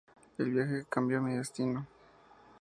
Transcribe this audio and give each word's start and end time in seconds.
El 0.39 0.49
viaje 0.49 0.79
que 0.79 0.85
cambió 0.89 1.21
mi 1.21 1.35
destino.. 1.37 1.85